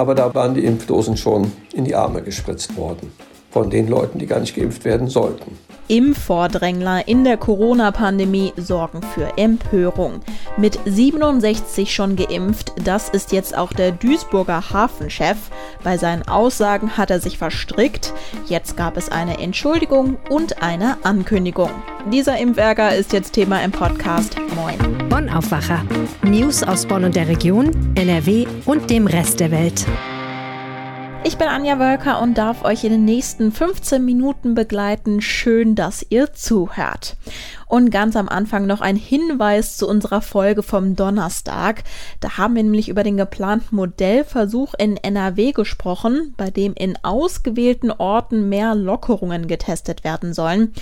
[0.00, 3.12] Aber da waren die Impfdosen schon in die Arme gespritzt worden
[3.50, 5.58] von den Leuten, die gar nicht geimpft werden sollten.
[5.88, 10.20] Impfvordrängler in der Corona-Pandemie sorgen für Empörung.
[10.56, 15.36] Mit 67 schon geimpft, das ist jetzt auch der Duisburger Hafenchef.
[15.82, 18.12] Bei seinen Aussagen hat er sich verstrickt.
[18.46, 21.70] Jetzt gab es eine Entschuldigung und eine Ankündigung.
[22.12, 24.36] Dieser Impfärger ist jetzt Thema im Podcast.
[24.54, 25.08] Moin.
[25.08, 25.82] Bonn Aufwacher.
[26.22, 29.86] News aus Bonn und der Region, NRW und dem Rest der Welt.
[31.22, 35.20] Ich bin Anja Wölker und darf euch in den nächsten 15 Minuten begleiten.
[35.20, 37.16] Schön, dass ihr zuhört.
[37.66, 41.84] Und ganz am Anfang noch ein Hinweis zu unserer Folge vom Donnerstag.
[42.20, 47.90] Da haben wir nämlich über den geplanten Modellversuch in NRW gesprochen, bei dem in ausgewählten
[47.90, 50.72] Orten mehr Lockerungen getestet werden sollen.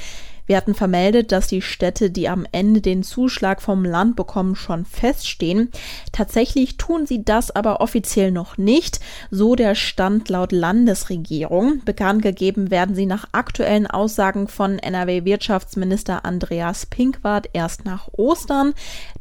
[0.49, 4.87] Wir hatten vermeldet, dass die Städte, die am Ende den Zuschlag vom Land bekommen, schon
[4.87, 5.71] feststehen.
[6.11, 8.99] Tatsächlich tun sie das aber offiziell noch nicht,
[9.31, 11.83] so der Stand laut Landesregierung.
[11.85, 18.73] Bekannt gegeben werden sie nach aktuellen Aussagen von NRW-Wirtschaftsminister Andreas Pinkwart erst nach Ostern.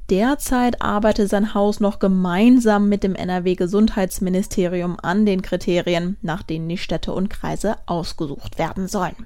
[0.10, 6.78] Derzeit arbeitet sein Haus noch gemeinsam mit dem NRW-Gesundheitsministerium an den Kriterien, nach denen die
[6.78, 9.26] Städte und Kreise ausgesucht werden sollen.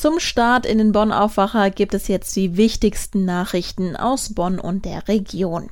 [0.00, 4.86] Zum Start in den Bonn Aufwacher gibt es jetzt die wichtigsten Nachrichten aus Bonn und
[4.86, 5.68] der Region.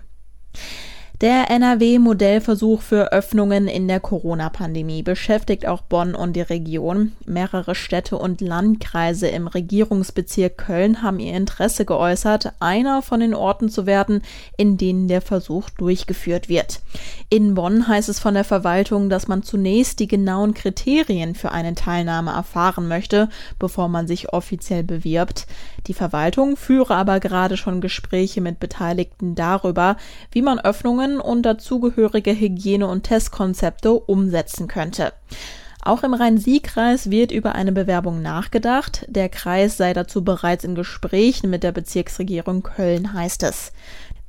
[1.21, 7.11] Der NRW-Modellversuch für Öffnungen in der Corona-Pandemie beschäftigt auch Bonn und die Region.
[7.27, 13.69] Mehrere Städte und Landkreise im Regierungsbezirk Köln haben ihr Interesse geäußert, einer von den Orten
[13.69, 14.23] zu werden,
[14.57, 16.83] in denen der Versuch durchgeführt wird.
[17.31, 21.75] In Bonn heißt es von der Verwaltung, dass man zunächst die genauen Kriterien für eine
[21.75, 25.49] Teilnahme erfahren möchte, bevor man sich offiziell bewirbt.
[25.87, 29.97] Die Verwaltung führe aber gerade schon Gespräche mit Beteiligten darüber,
[30.33, 35.13] wie man Öffnungen und dazugehörige Hygiene- und Testkonzepte umsetzen könnte.
[35.81, 39.07] Auch im Rhein-Sieg-Kreis wird über eine Bewerbung nachgedacht.
[39.09, 43.73] Der Kreis sei dazu bereits in Gesprächen mit der Bezirksregierung Köln, heißt es.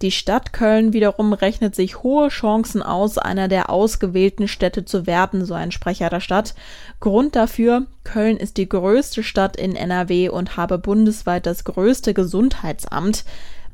[0.01, 5.43] Die Stadt Köln wiederum rechnet sich hohe Chancen aus, einer der ausgewählten Städte zu werden,
[5.43, 6.55] so ein Sprecher der Stadt.
[7.01, 13.25] Grund dafür, Köln ist die größte Stadt in NRW und habe bundesweit das größte Gesundheitsamt.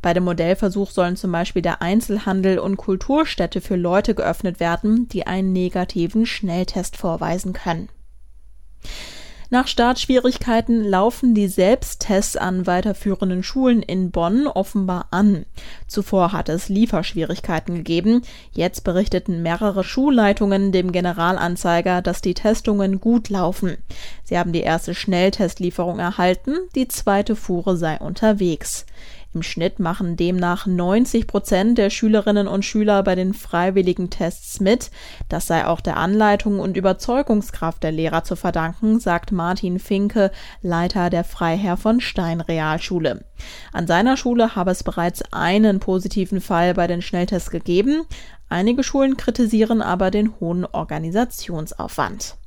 [0.02, 5.28] Bei dem Modellversuch sollen zum Beispiel der Einzelhandel und Kulturstätte für Leute geöffnet werden, die
[5.28, 7.90] einen negativen Schnelltest vorweisen können.
[9.52, 15.46] Nach Startschwierigkeiten laufen die Selbsttests an weiterführenden Schulen in Bonn offenbar an.
[15.88, 18.24] Zuvor hatte es Lieferschwierigkeiten gegeben.
[18.52, 23.78] Jetzt berichteten mehrere Schulleitungen dem Generalanzeiger, dass die Testungen gut laufen.
[24.24, 28.86] Sie haben die erste Schnelltestlieferung erhalten, die zweite Fuhre sei unterwegs.
[29.36, 34.92] Im Schnitt machen demnach 90 Prozent der Schülerinnen und Schüler bei den freiwilligen Tests mit.
[35.28, 40.32] Das sei auch der Anleitung und Überzeugungskraft der Lehrer zu verdanken, sagt Martin Finke,
[40.62, 43.26] Leiter der Freiherr von Stein Realschule.
[43.74, 48.06] An seiner Schule habe es bereits einen positiven Fall bei den Schnelltests gegeben.
[48.48, 52.38] Einige Schulen kritisieren aber den hohen Organisationsaufwand.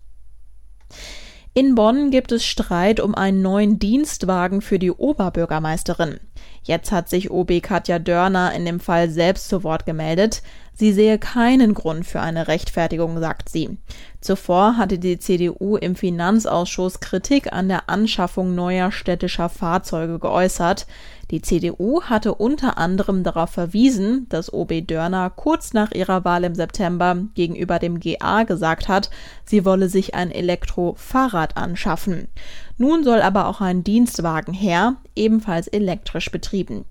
[1.59, 6.21] In Bonn gibt es Streit um einen neuen Dienstwagen für die Oberbürgermeisterin.
[6.63, 10.43] Jetzt hat sich OB Katja Dörner in dem Fall selbst zu Wort gemeldet.
[10.79, 13.79] Sie sehe keinen Grund für eine Rechtfertigung, sagt sie.
[14.21, 20.87] Zuvor hatte die CDU im Finanzausschuss Kritik an der Anschaffung neuer städtischer Fahrzeuge geäußert.
[21.33, 26.55] Die CDU hatte unter anderem darauf verwiesen, dass OB Dörner kurz nach ihrer Wahl im
[26.55, 29.11] September gegenüber dem GA gesagt hat,
[29.45, 32.29] sie wolle sich ein Elektrofahrrad anschaffen.
[32.77, 36.85] Nun soll aber auch ein Dienstwagen her, ebenfalls elektrisch betrieben.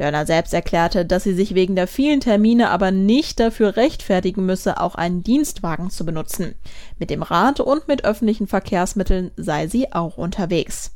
[0.00, 4.80] Dörner selbst erklärte, dass sie sich wegen der vielen Termine aber nicht dafür rechtfertigen müsse,
[4.80, 6.54] auch einen Dienstwagen zu benutzen.
[6.98, 10.92] Mit dem Rad und mit öffentlichen Verkehrsmitteln sei sie auch unterwegs.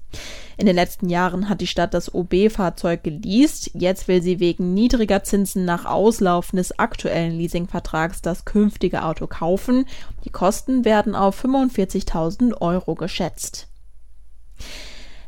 [0.56, 3.70] In den letzten Jahren hat die Stadt das OB-Fahrzeug geleast.
[3.74, 9.84] Jetzt will sie wegen niedriger Zinsen nach Auslaufen des aktuellen Leasingvertrags das künftige Auto kaufen.
[10.24, 13.68] Die Kosten werden auf 45.000 Euro geschätzt.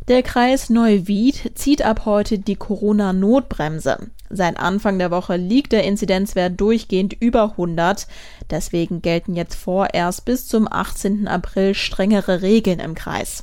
[0.08, 3.99] Der Kreis Neuwied zieht ab heute die Corona-Notbremse.
[4.31, 8.06] Seit Anfang der Woche liegt der Inzidenzwert durchgehend über 100.
[8.49, 11.26] Deswegen gelten jetzt vorerst bis zum 18.
[11.26, 13.43] April strengere Regeln im Kreis.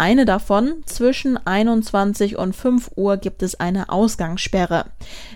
[0.00, 4.86] Eine davon, zwischen 21 und 5 Uhr gibt es eine Ausgangssperre.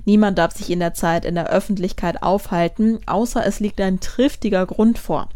[0.07, 4.65] Niemand darf sich in der Zeit in der Öffentlichkeit aufhalten, außer es liegt ein triftiger
[4.65, 5.29] Grund vor.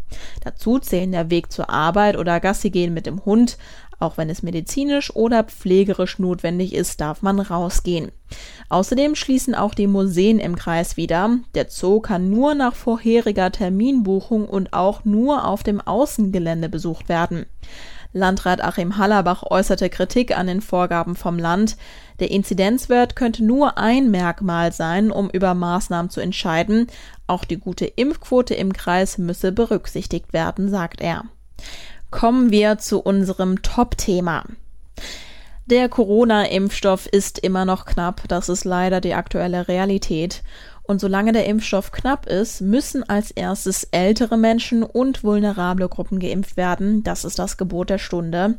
[0.43, 3.59] Dazu zählen der Weg zur Arbeit oder Gassi gehen mit dem Hund,
[3.99, 8.11] Auch wenn es medizinisch oder pflegerisch notwendig ist, darf man rausgehen.
[8.69, 11.37] Außerdem schließen auch die Museen im Kreis wieder.
[11.53, 17.45] Der Zoo kann nur nach vorheriger Terminbuchung und auch nur auf dem Außengelände besucht werden.
[18.11, 21.77] Landrat Achim Hallerbach äußerte Kritik an den Vorgaben vom Land.
[22.19, 26.87] Der Inzidenzwert könnte nur ein Merkmal sein, um über Maßnahmen zu entscheiden.
[27.27, 31.25] Auch die gute Impfquote im Kreis müsse berücksichtigt werden, sagt er.
[32.09, 34.43] Kommen wir zu unserem Top-Thema.
[35.67, 40.41] Der Corona-Impfstoff ist immer noch knapp, das ist leider die aktuelle Realität.
[40.89, 46.57] Und solange der Impfstoff knapp ist, müssen als erstes ältere Menschen und vulnerable Gruppen geimpft
[46.57, 47.03] werden.
[47.03, 48.57] Das ist das Gebot der Stunde.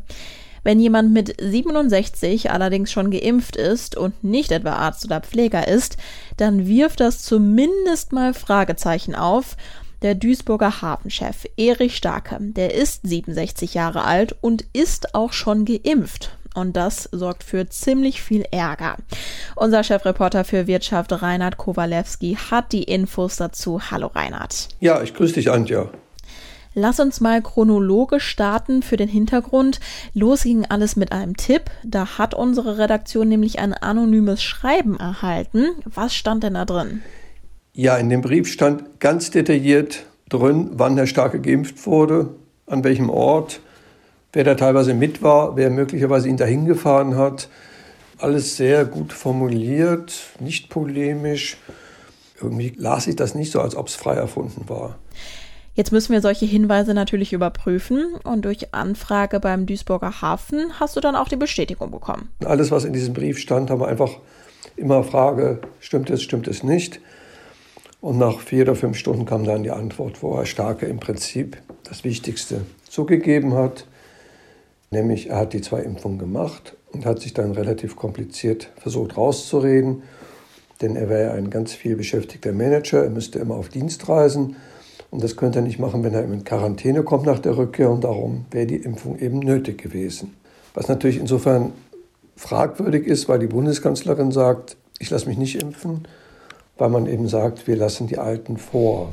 [0.62, 5.96] Wenn jemand mit 67 allerdings schon geimpft ist und nicht etwa Arzt oder Pfleger ist,
[6.36, 9.56] dann wirft das zumindest mal Fragezeichen auf.
[10.02, 16.30] Der Duisburger Hafenchef Erich Starke, der ist 67 Jahre alt und ist auch schon geimpft.
[16.54, 18.96] Und das sorgt für ziemlich viel Ärger.
[19.56, 23.80] Unser Chefreporter für Wirtschaft Reinhard Kowalewski hat die Infos dazu.
[23.90, 24.68] Hallo Reinhard.
[24.80, 25.88] Ja, ich grüße dich, Antja.
[26.74, 29.80] Lass uns mal chronologisch starten für den Hintergrund.
[30.14, 31.62] Los ging alles mit einem Tipp.
[31.82, 35.66] Da hat unsere Redaktion nämlich ein anonymes Schreiben erhalten.
[35.84, 37.02] Was stand denn da drin?
[37.72, 42.30] Ja, in dem Brief stand ganz detailliert drin, wann Herr Starke geimpft wurde,
[42.66, 43.60] an welchem Ort,
[44.32, 47.48] wer da teilweise mit war, wer möglicherweise ihn dahin gefahren hat.
[48.18, 51.56] Alles sehr gut formuliert, nicht polemisch.
[52.40, 54.98] Irgendwie las ich das nicht so, als ob es frei erfunden war.
[55.74, 61.00] Jetzt müssen wir solche Hinweise natürlich überprüfen und durch Anfrage beim Duisburger Hafen hast du
[61.00, 62.28] dann auch die Bestätigung bekommen.
[62.44, 64.10] Alles, was in diesem Brief stand, haben wir einfach
[64.76, 67.00] immer Frage, stimmt es, stimmt es nicht.
[68.00, 71.58] Und nach vier oder fünf Stunden kam dann die Antwort, wo er Starke im Prinzip
[71.84, 73.86] das Wichtigste zugegeben hat.
[74.92, 80.02] Nämlich, er hat die zwei Impfungen gemacht und hat sich dann relativ kompliziert versucht rauszureden,
[80.80, 84.56] denn er wäre ja ein ganz viel beschäftigter Manager, er müsste immer auf Dienstreisen
[85.10, 88.02] und das könnte er nicht machen, wenn er in Quarantäne kommt nach der Rückkehr und
[88.02, 90.34] darum wäre die Impfung eben nötig gewesen.
[90.74, 91.72] Was natürlich insofern
[92.34, 96.08] fragwürdig ist, weil die Bundeskanzlerin sagt, ich lasse mich nicht impfen,
[96.78, 99.12] weil man eben sagt, wir lassen die Alten vor.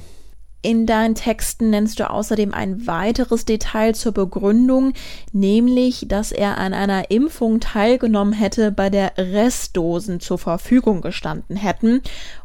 [0.67, 4.91] In deinen Texten nennst du außerdem ein weiteres Detail zur Begründung,
[5.31, 12.01] nämlich, dass er an einer Impfung teilgenommen hätte, bei der Restdosen zur Verfügung gestanden hätten.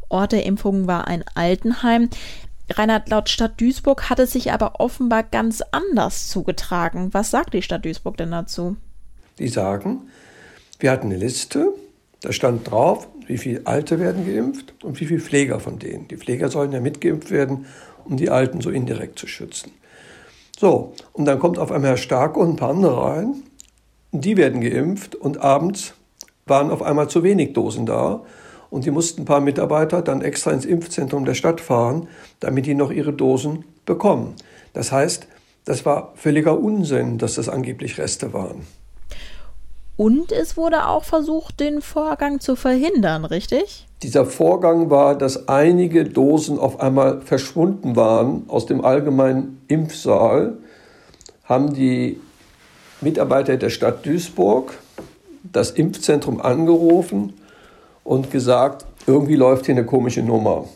[0.09, 2.11] Ort der Impfung war ein Altenheim.
[2.71, 7.13] Reinhard, laut Stadt Duisburg hat es sich aber offenbar ganz anders zugetragen.
[7.13, 8.77] Was sagt die Stadt Duisburg denn dazu?
[9.41, 10.03] Die sagen,
[10.79, 11.75] wir hatten eine Liste,
[12.21, 16.07] da stand drauf, wie viele Alte werden geimpft und wie viele Pfleger von denen.
[16.07, 17.67] Die Pfleger sollen ja mitgeimpft werden
[18.05, 19.73] um die Alten so indirekt zu schützen.
[20.59, 23.43] So, und dann kommt auf einmal Herr Starke und ein paar andere rein.
[24.13, 25.95] Die werden geimpft und abends
[26.47, 28.23] waren auf einmal zu wenig Dosen da.
[28.71, 32.09] Und die mussten ein paar Mitarbeiter dann extra ins Impfzentrum der Stadt fahren,
[32.41, 34.35] damit die noch ihre Dosen bekommen.
[34.73, 35.27] Das heißt,
[35.65, 38.67] das war völliger Unsinn, dass das angeblich Reste waren.
[39.97, 43.87] Und es wurde auch versucht, den Vorgang zu verhindern, richtig?
[44.03, 50.56] Dieser Vorgang war, dass einige Dosen auf einmal verschwunden waren aus dem allgemeinen Impfsaal,
[51.44, 52.19] haben die
[53.00, 54.73] Mitarbeiter der Stadt Duisburg
[55.53, 57.35] das Impfzentrum angerufen
[58.05, 60.69] und gesagt, irgendwie läuft hier eine komische Nummer.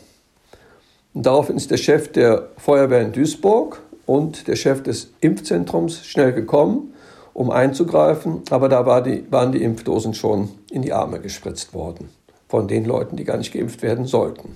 [1.13, 6.33] Und daraufhin ist der Chef der Feuerwehr in Duisburg und der Chef des Impfzentrums schnell
[6.33, 6.93] gekommen
[7.37, 12.09] um einzugreifen, aber da war die, waren die Impfdosen schon in die Arme gespritzt worden
[12.49, 14.55] von den Leuten, die gar nicht geimpft werden sollten.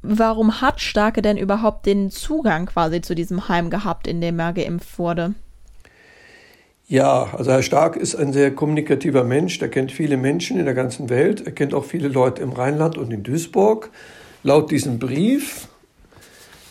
[0.00, 4.54] Warum hat Starke denn überhaupt den Zugang quasi zu diesem Heim gehabt, in dem er
[4.54, 5.34] geimpft wurde?
[6.86, 10.72] Ja, also Herr Stark ist ein sehr kommunikativer Mensch, der kennt viele Menschen in der
[10.72, 13.90] ganzen Welt, er kennt auch viele Leute im Rheinland und in Duisburg.
[14.42, 15.68] Laut diesem Brief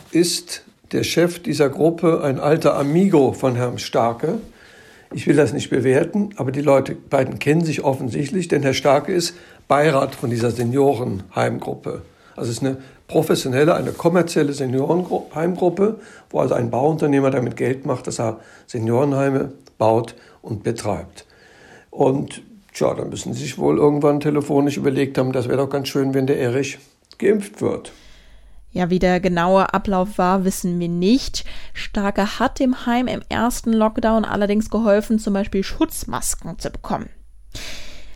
[0.09, 0.63] ist
[0.93, 4.39] der Chef dieser Gruppe ein alter Amigo von Herrn Starke,
[5.13, 9.13] ich will das nicht bewerten, aber die Leute beiden kennen sich offensichtlich, denn Herr Starke
[9.13, 9.35] ist
[9.67, 12.01] Beirat von dieser Seniorenheimgruppe.
[12.35, 15.99] Also es ist eine professionelle, eine kommerzielle Seniorenheimgruppe,
[16.29, 21.25] wo also ein Bauunternehmer damit Geld macht, dass er Seniorenheime baut und betreibt.
[21.89, 25.87] Und tja, da müssen Sie sich wohl irgendwann telefonisch überlegt haben, das wäre doch ganz
[25.87, 26.77] schön, wenn der Erich
[27.17, 27.91] geimpft wird.
[28.71, 31.45] Ja, wie der genaue Ablauf war, wissen wir nicht.
[31.73, 37.09] Starke hat dem Heim im ersten Lockdown allerdings geholfen, zum Beispiel Schutzmasken zu bekommen.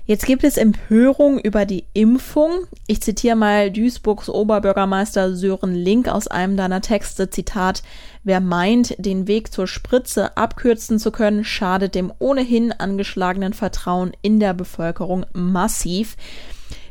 [0.05, 2.67] Jetzt gibt es Empörung über die Impfung.
[2.85, 7.81] Ich zitiere mal Duisburgs Oberbürgermeister Sören Link aus einem deiner Texte, Zitat,
[8.23, 14.39] Wer meint, den Weg zur Spritze abkürzen zu können, schadet dem ohnehin angeschlagenen Vertrauen in
[14.39, 16.17] der Bevölkerung massiv.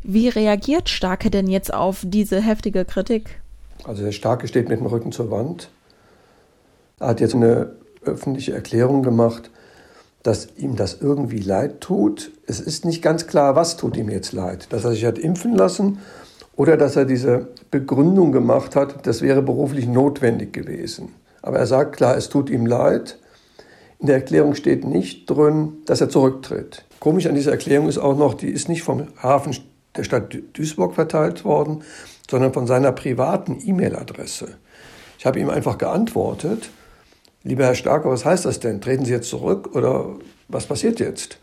[0.03, 3.43] Wie reagiert Starke denn jetzt auf diese heftige Kritik?
[3.85, 5.71] Also der Starke steht mit dem Rücken zur Wand.
[6.99, 7.73] Er hat jetzt eine
[8.05, 9.51] öffentliche Erklärung gemacht,
[10.23, 12.31] dass ihm das irgendwie leid tut.
[12.47, 14.69] Es ist nicht ganz klar, was tut ihm jetzt leid.
[14.71, 15.99] Dass er sich hat impfen lassen
[16.57, 21.15] oder dass er diese Begründung gemacht hat, das wäre beruflich notwendig gewesen.
[21.43, 23.19] Aber er sagt klar, es tut ihm leid.
[23.99, 26.85] In der Erklärung steht nicht drin, dass er zurücktritt.
[27.01, 29.57] Komisch an dieser Erklärung ist auch noch, die ist nicht vom Hafen
[29.97, 31.83] der Stadt Duisburg verteilt worden,
[32.31, 34.57] sondern von seiner privaten E-Mail-Adresse.
[35.19, 36.71] Ich habe ihm einfach geantwortet
[37.43, 38.83] Lieber Herr Starker, was heißt das denn?
[38.83, 40.11] Treten Sie jetzt zurück oder
[40.49, 41.39] was passiert jetzt?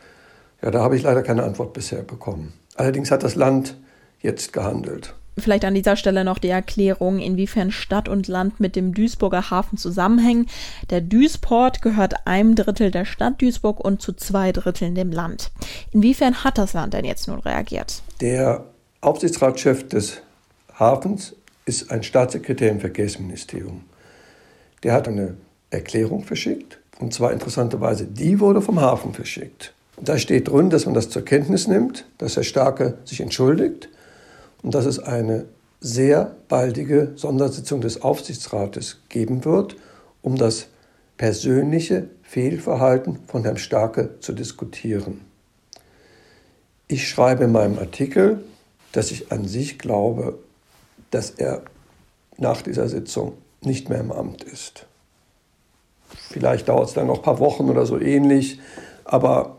[0.62, 2.53] Ja, da habe ich leider keine Antwort bisher bekommen.
[2.75, 3.77] Allerdings hat das Land
[4.22, 5.15] jetzt gehandelt.
[5.39, 9.77] Vielleicht an dieser Stelle noch die Erklärung, inwiefern Stadt und Land mit dem Duisburger Hafen
[9.77, 10.48] zusammenhängen.
[10.89, 15.51] Der Duisport gehört einem Drittel der Stadt Duisburg und zu zwei Dritteln dem Land.
[15.91, 18.01] Inwiefern hat das Land denn jetzt nun reagiert?
[18.20, 18.65] Der
[19.01, 20.22] Aufsichtsratschef des
[20.79, 23.84] Hafens ist ein Staatssekretär im Verkehrsministerium.
[24.84, 25.36] Der hat eine
[25.69, 26.79] Erklärung verschickt.
[27.00, 29.74] Und zwar interessanterweise, die wurde vom Hafen verschickt.
[30.00, 33.89] Da steht drin, dass man das zur Kenntnis nimmt, dass Herr Starke sich entschuldigt
[34.62, 35.46] und dass es eine
[35.79, 39.75] sehr baldige Sondersitzung des Aufsichtsrates geben wird,
[40.22, 40.67] um das
[41.17, 45.22] persönliche Fehlverhalten von Herrn Starke zu diskutieren.
[46.88, 48.43] Ich schreibe in meinem Artikel,
[48.91, 50.39] dass ich an sich glaube,
[51.17, 51.63] dass er
[52.38, 54.86] nach dieser Sitzung nicht mehr im Amt ist.
[56.29, 58.59] Vielleicht dauert es dann noch ein paar Wochen oder so ähnlich.
[59.03, 59.57] Aber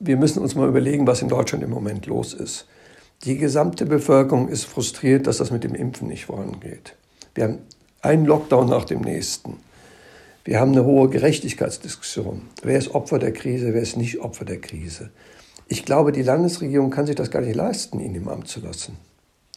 [0.00, 2.66] wir müssen uns mal überlegen, was in Deutschland im Moment los ist.
[3.24, 6.96] Die gesamte Bevölkerung ist frustriert, dass das mit dem Impfen nicht vorangeht.
[7.34, 7.58] Wir haben
[8.00, 9.58] einen Lockdown nach dem nächsten.
[10.42, 12.48] Wir haben eine hohe Gerechtigkeitsdiskussion.
[12.62, 15.10] Wer ist Opfer der Krise, wer ist nicht Opfer der Krise?
[15.68, 18.96] Ich glaube, die Landesregierung kann sich das gar nicht leisten, ihn im Amt zu lassen.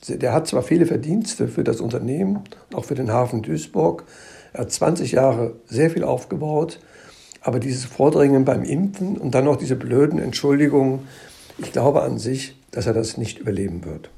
[0.07, 2.39] Der hat zwar viele Verdienste für das Unternehmen,
[2.73, 4.05] auch für den Hafen Duisburg,
[4.53, 6.79] er hat 20 Jahre sehr viel aufgebaut,
[7.41, 11.07] aber dieses Vordringen beim Impfen und dann noch diese blöden Entschuldigungen,
[11.57, 14.09] ich glaube an sich, dass er das nicht überleben wird.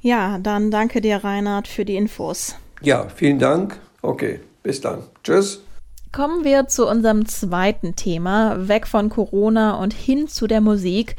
[0.00, 2.54] Ja, dann danke dir, Reinhard, für die Infos.
[2.82, 3.78] Ja, vielen Dank.
[4.00, 5.02] Okay, bis dann.
[5.24, 5.62] Tschüss.
[6.12, 11.16] Kommen wir zu unserem zweiten Thema, weg von Corona und hin zu der Musik.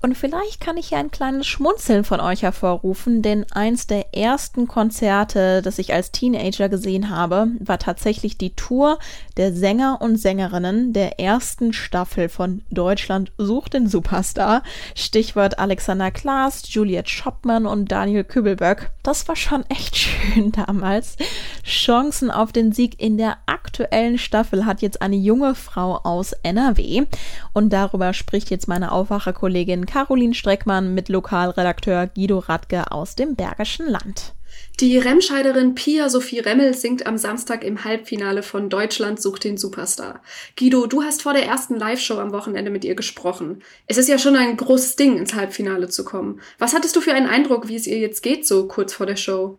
[0.00, 4.68] Und vielleicht kann ich ja ein kleines Schmunzeln von euch hervorrufen, denn eins der ersten
[4.68, 8.98] Konzerte, das ich als Teenager gesehen habe, war tatsächlich die Tour
[9.36, 14.62] der Sänger und Sängerinnen der ersten Staffel von Deutschland sucht den Superstar.
[14.94, 18.92] Stichwort Alexander Klaas, Juliette Schoppmann und Daniel Kübelböck.
[19.02, 21.16] Das war schon echt schön damals.
[21.64, 27.06] Chancen auf den Sieg in der aktuellen Staffel hat jetzt eine junge Frau aus NRW.
[27.52, 33.88] Und darüber spricht jetzt meine Aufwacherkollegin Caroline Streckmann mit Lokalredakteur Guido Radke aus dem Bergischen
[33.88, 34.34] Land.
[34.80, 40.20] Die Remscheiderin Pia Sophie Remmel singt am Samstag im Halbfinale von Deutschland sucht den Superstar.
[40.58, 43.62] Guido, du hast vor der ersten Live-Show am Wochenende mit ihr gesprochen.
[43.86, 46.40] Es ist ja schon ein großes Ding, ins Halbfinale zu kommen.
[46.58, 49.16] Was hattest du für einen Eindruck, wie es ihr jetzt geht, so kurz vor der
[49.16, 49.58] Show?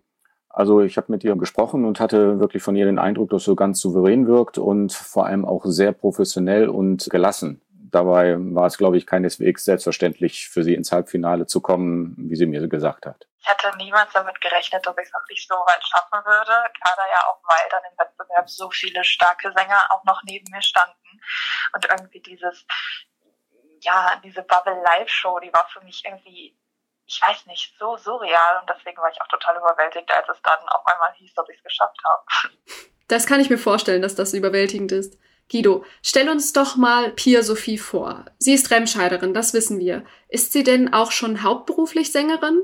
[0.49, 3.55] Also ich habe mit ihr gesprochen und hatte wirklich von ihr den Eindruck, dass sie
[3.55, 7.61] ganz souverän wirkt und vor allem auch sehr professionell und gelassen.
[7.91, 12.45] Dabei war es, glaube ich, keineswegs selbstverständlich für sie ins Halbfinale zu kommen, wie sie
[12.45, 13.27] mir gesagt hat.
[13.39, 16.45] Ich hätte niemals damit gerechnet, dass ich es wirklich so weit schaffen würde.
[16.45, 20.61] Gerade ja auch, weil dann im Wettbewerb so viele starke Sänger auch noch neben mir
[20.61, 21.21] standen.
[21.73, 22.65] Und irgendwie dieses,
[23.81, 26.59] ja, diese Bubble Live Show, die war für mich irgendwie,
[27.05, 28.61] ich weiß nicht, so surreal.
[28.61, 31.57] Und deswegen war ich auch total überwältigt, als es dann auf einmal hieß, dass ich
[31.57, 32.53] es geschafft habe.
[33.07, 35.17] Das kann ich mir vorstellen, dass das überwältigend ist.
[35.51, 38.25] Guido, stell uns doch mal Pia Sophie vor.
[38.37, 40.03] Sie ist Remscheiderin, das wissen wir.
[40.27, 42.61] Ist sie denn auch schon hauptberuflich Sängerin?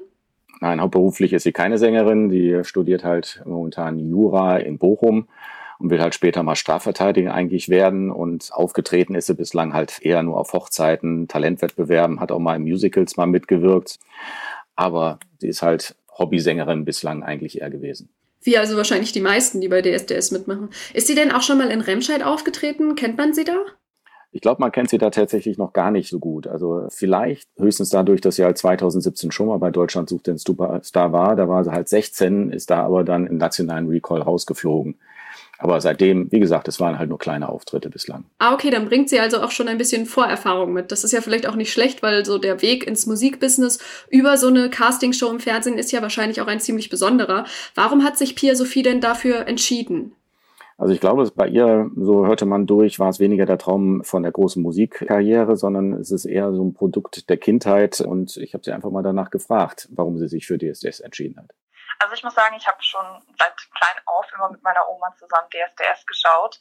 [0.62, 2.30] Nein, hauptberuflich ist sie keine Sängerin.
[2.30, 5.28] Die studiert halt momentan Jura in Bochum
[5.80, 8.12] und will halt später mal Strafverteidiger eigentlich werden.
[8.12, 12.64] Und aufgetreten ist sie bislang halt eher nur auf Hochzeiten, Talentwettbewerben, hat auch mal in
[12.64, 14.00] Musicals mal mitgewirkt.
[14.76, 18.10] Aber sie ist halt Hobbysängerin bislang eigentlich eher gewesen.
[18.46, 20.70] Wie also wahrscheinlich die meisten, die bei DSDS mitmachen.
[20.94, 22.96] Ist sie denn auch schon mal in Remscheid aufgetreten?
[22.96, 23.58] Kennt man sie da?
[24.32, 26.46] Ich glaube, man kennt sie da tatsächlich noch gar nicht so gut.
[26.46, 31.12] Also vielleicht höchstens dadurch, dass sie halt 2017 schon mal bei Deutschland sucht den Superstar
[31.12, 31.36] war.
[31.36, 35.00] Da war sie halt 16, ist da aber dann im nationalen Recall rausgeflogen.
[35.58, 38.26] Aber seitdem, wie gesagt, es waren halt nur kleine Auftritte bislang.
[38.40, 40.92] Ah, okay, dann bringt sie also auch schon ein bisschen Vorerfahrung mit.
[40.92, 44.48] Das ist ja vielleicht auch nicht schlecht, weil so der Weg ins Musikbusiness über so
[44.48, 47.46] eine Castingshow im Fernsehen ist ja wahrscheinlich auch ein ziemlich besonderer.
[47.74, 50.14] Warum hat sich Pia Sophie denn dafür entschieden?
[50.78, 54.24] Also ich glaube, bei ihr, so hörte man durch, war es weniger der Traum von
[54.24, 58.02] der großen Musikkarriere, sondern es ist eher so ein Produkt der Kindheit.
[58.02, 61.52] Und ich habe sie einfach mal danach gefragt, warum sie sich für DSDS entschieden hat.
[62.00, 65.50] Also ich muss sagen, ich habe schon seit klein auf immer mit meiner Oma zusammen
[65.50, 66.60] DSDS geschaut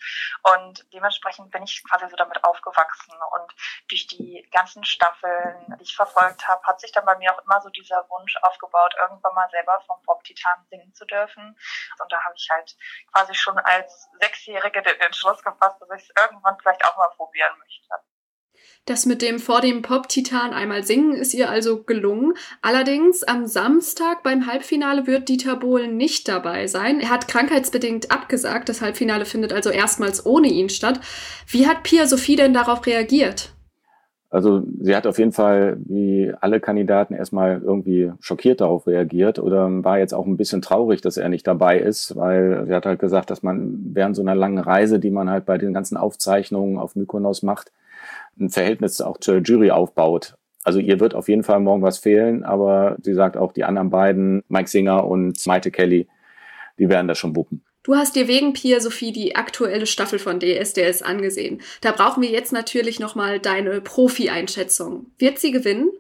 [0.55, 3.53] und dementsprechend bin ich quasi so damit aufgewachsen und
[3.89, 7.61] durch die ganzen Staffeln, die ich verfolgt habe, hat sich dann bei mir auch immer
[7.61, 11.59] so dieser Wunsch aufgebaut, irgendwann mal selber vom Pop-Titan singen zu dürfen.
[12.01, 12.77] Und da habe ich halt
[13.13, 17.59] quasi schon als Sechsjährige den Entschluss gefasst, dass ich es irgendwann vielleicht auch mal probieren
[17.59, 18.14] möchte.
[18.87, 22.35] Das mit dem vor dem Pop-Titan einmal singen ist ihr also gelungen.
[22.61, 27.01] Allerdings am Samstag beim Halbfinale wird Dieter Bohlen nicht dabei sein.
[27.01, 28.69] Er hat krankheitsbedingt abgesagt.
[28.69, 31.01] Das Halbfinale findet also erstmals ohne ihn statt.
[31.47, 33.55] Wie hat Pia Sophie denn darauf reagiert?
[34.35, 39.71] Also sie hat auf jeden Fall wie alle Kandidaten erstmal irgendwie schockiert darauf reagiert oder
[39.85, 42.99] war jetzt auch ein bisschen traurig, dass er nicht dabei ist, weil sie hat halt
[42.99, 46.79] gesagt, dass man während so einer langen Reise, die man halt bei den ganzen Aufzeichnungen
[46.79, 47.71] auf Mykonos macht,
[48.39, 50.37] ein Verhältnis auch zur Jury aufbaut.
[50.65, 53.91] Also ihr wird auf jeden Fall morgen was fehlen, aber sie sagt auch, die anderen
[53.91, 56.09] beiden, Mike Singer und Maite Kelly,
[56.79, 57.63] die werden das schon wuppen.
[57.83, 61.61] Du hast dir wegen Pia Sophie die aktuelle Staffel von DSDS angesehen.
[61.83, 65.07] Da brauchen wir jetzt natürlich nochmal deine Profi-Einschätzung.
[65.19, 65.91] Wird sie gewinnen?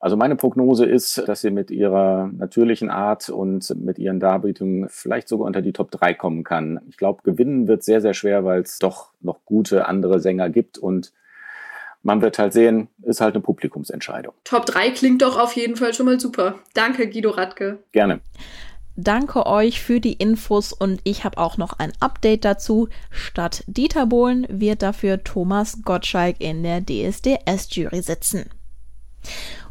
[0.00, 5.28] Also meine Prognose ist, dass sie mit ihrer natürlichen Art und mit ihren Darbietungen vielleicht
[5.28, 6.80] sogar unter die Top 3 kommen kann.
[6.88, 10.78] Ich glaube, gewinnen wird sehr, sehr schwer, weil es doch noch gute andere Sänger gibt
[10.78, 11.12] und
[12.02, 14.34] man wird halt sehen, ist halt eine Publikumsentscheidung.
[14.44, 16.58] Top 3 klingt doch auf jeden Fall schon mal super.
[16.74, 17.78] Danke, Guido Radke.
[17.92, 18.20] Gerne.
[18.94, 22.88] Danke euch für die Infos und ich habe auch noch ein Update dazu.
[23.10, 28.50] Statt Dieter Bohlen wird dafür Thomas Gottschalk in der DSDS-Jury sitzen.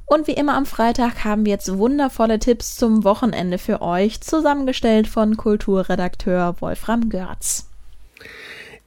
[0.05, 5.07] Und wie immer am Freitag haben wir jetzt wundervolle Tipps zum Wochenende für euch, zusammengestellt
[5.07, 7.69] von Kulturredakteur Wolfram Görz.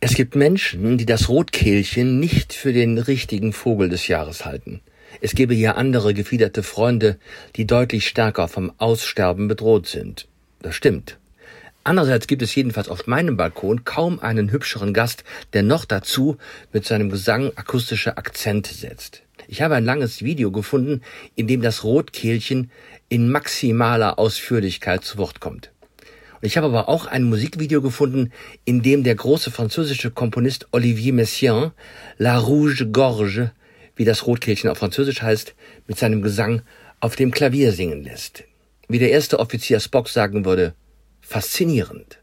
[0.06, 4.82] Es gibt Menschen, die das Rotkehlchen nicht für den richtigen Vogel des Jahres halten.
[5.22, 7.16] Es gebe hier andere gefiederte Freunde,
[7.56, 10.28] die deutlich stärker vom Aussterben bedroht sind.
[10.60, 11.16] Das stimmt.
[11.84, 16.36] Andererseits gibt es jedenfalls auf meinem Balkon kaum einen hübscheren Gast, der noch dazu
[16.70, 19.22] mit seinem Gesang akustische Akzente setzt.
[19.48, 21.00] Ich habe ein langes Video gefunden,
[21.34, 22.70] in dem das Rotkehlchen
[23.08, 25.70] in maximaler Ausführlichkeit zu Wort kommt.
[26.44, 28.30] Ich habe aber auch ein Musikvideo gefunden,
[28.66, 31.70] in dem der große französische Komponist Olivier Messiaen
[32.18, 33.52] La Rouge Gorge,
[33.96, 35.54] wie das Rotkehlchen auf Französisch heißt,
[35.86, 36.60] mit seinem Gesang
[37.00, 38.44] auf dem Klavier singen lässt.
[38.88, 40.74] Wie der erste Offizier Spock sagen würde,
[41.22, 42.18] faszinierend.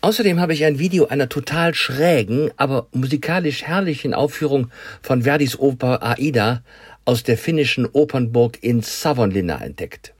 [0.00, 4.70] Außerdem habe ich ein Video einer total schrägen, aber musikalisch herrlichen Aufführung
[5.02, 6.62] von Verdis Oper Aida
[7.04, 10.13] aus der finnischen Opernburg in Savonlinna entdeckt.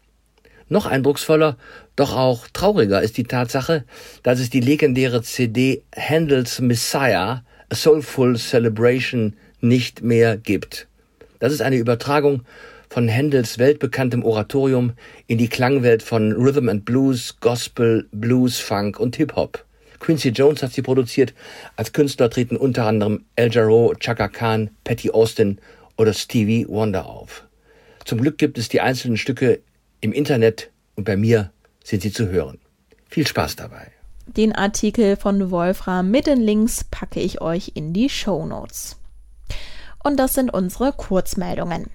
[0.68, 1.57] Noch eindrucksvoller,
[1.96, 3.85] doch auch trauriger ist die Tatsache,
[4.22, 10.88] dass es die legendäre CD Handels Messiah, A Soulful Celebration, nicht mehr gibt.
[11.38, 12.42] Das ist eine Übertragung
[12.88, 14.92] von Handels weltbekanntem Oratorium
[15.27, 19.64] in die Klangwelt von Rhythm and Blues, Gospel, Blues, Funk und Hip-Hop.
[20.00, 21.35] Quincy Jones hat sie produziert.
[21.77, 25.59] Als Künstler treten unter anderem El Jarreau, Chaka Khan, Patty Austin
[25.96, 27.44] oder Stevie Wonder auf.
[28.05, 29.61] Zum Glück gibt es die einzelnen Stücke
[30.04, 31.50] im Internet und bei mir
[31.82, 32.58] sind sie zu hören.
[33.08, 33.90] Viel Spaß dabei.
[34.26, 38.96] Den Artikel von Wolfram mit den Links packe ich euch in die Show Notes.
[40.02, 41.86] Und das sind unsere Kurzmeldungen.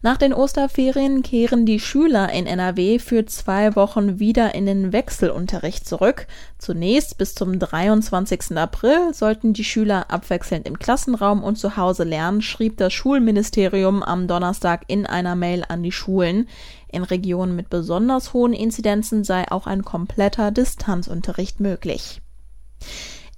[0.00, 5.88] Nach den Osterferien kehren die Schüler in NRW für zwei Wochen wieder in den Wechselunterricht
[5.88, 6.26] zurück.
[6.58, 8.56] Zunächst bis zum 23.
[8.56, 14.28] April sollten die Schüler abwechselnd im Klassenraum und zu Hause lernen, schrieb das Schulministerium am
[14.28, 16.48] Donnerstag in einer Mail an die Schulen.
[16.90, 22.20] In Regionen mit besonders hohen Inzidenzen sei auch ein kompletter Distanzunterricht möglich.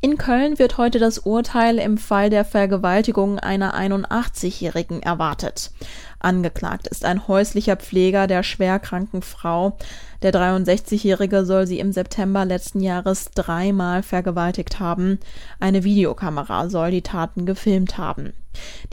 [0.03, 5.73] In Köln wird heute das Urteil im Fall der Vergewaltigung einer 81-Jährigen erwartet.
[6.19, 9.77] Angeklagt ist ein häuslicher Pfleger der schwerkranken Frau.
[10.23, 15.19] Der 63-Jährige soll sie im September letzten Jahres dreimal vergewaltigt haben.
[15.59, 18.33] Eine Videokamera soll die Taten gefilmt haben.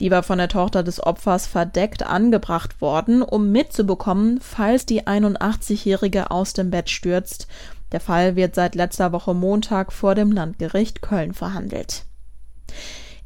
[0.00, 6.30] Die war von der Tochter des Opfers verdeckt angebracht worden, um mitzubekommen, falls die 81-Jährige
[6.30, 7.48] aus dem Bett stürzt
[7.92, 12.04] der Fall wird seit letzter Woche Montag vor dem Landgericht Köln verhandelt.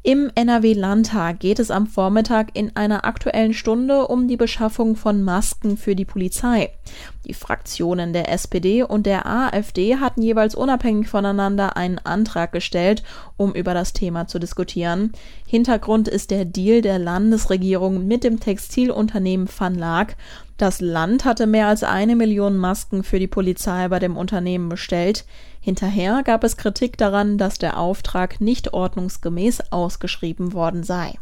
[0.05, 5.77] Im NRW-Landtag geht es am Vormittag in einer aktuellen Stunde um die Beschaffung von Masken
[5.77, 6.73] für die Polizei.
[7.25, 13.01] Die Fraktionen der SPD und der AfD hatten jeweils unabhängig voneinander einen Antrag gestellt,
[13.37, 15.13] um über das Thema zu diskutieren.
[15.47, 20.17] Hintergrund ist der Deal der Landesregierung mit dem Textilunternehmen Van Laak.
[20.57, 25.25] Das Land hatte mehr als eine Million Masken für die Polizei bei dem Unternehmen bestellt.
[25.59, 31.15] Hinterher gab es Kritik daran, dass der Auftrag nicht ordnungsgemäß ausgeschrieben worden sei.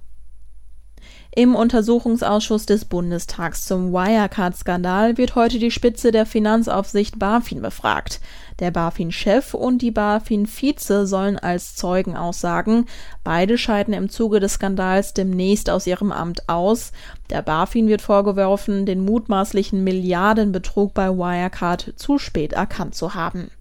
[1.34, 8.20] Im Untersuchungsausschuss des Bundestags zum Wirecard-Skandal wird heute die Spitze der Finanzaufsicht BaFin befragt.
[8.60, 12.86] Der BaFin-Chef und die BaFin-Vize sollen als Zeugen aussagen.
[13.24, 16.92] Beide scheiden im Zuge des Skandals demnächst aus ihrem Amt aus.
[17.30, 23.52] Der BaFin wird vorgeworfen, den mutmaßlichen Milliardenbetrug bei Wirecard zu spät erkannt zu haben.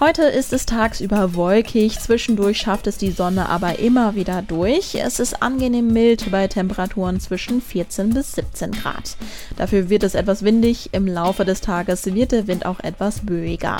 [0.00, 4.96] Heute ist es tagsüber wolkig, zwischendurch schafft es die Sonne aber immer wieder durch.
[4.96, 9.16] Es ist angenehm mild bei Temperaturen zwischen 14 bis 17 Grad.
[9.56, 13.78] Dafür wird es etwas windig, im Laufe des Tages wird der Wind auch etwas böiger.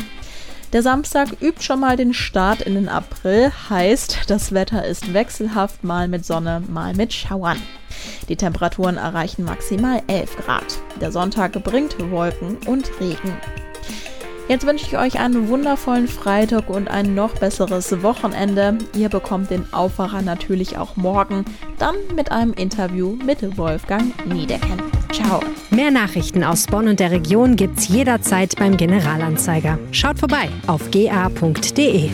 [0.72, 5.82] Der Samstag übt schon mal den Start in den April, heißt, das Wetter ist wechselhaft,
[5.82, 7.60] mal mit Sonne, mal mit Schauern.
[8.28, 10.78] Die Temperaturen erreichen maximal 11 Grad.
[11.00, 13.32] Der Sonntag bringt Wolken und Regen.
[14.46, 18.76] Jetzt wünsche ich euch einen wundervollen Freitag und ein noch besseres Wochenende.
[18.94, 21.46] Ihr bekommt den Aufwacher natürlich auch morgen,
[21.78, 24.82] dann mit einem Interview mit Wolfgang Niedecken.
[25.12, 25.40] Ciao.
[25.70, 29.78] Mehr Nachrichten aus Bonn und der Region gibt's jederzeit beim Generalanzeiger.
[29.92, 32.10] Schaut vorbei auf ga.de.